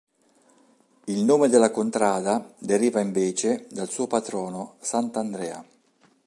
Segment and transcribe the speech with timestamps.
[1.05, 5.63] Il nome della Contrada deriva invece dal suo patrono, Sant'Andrea.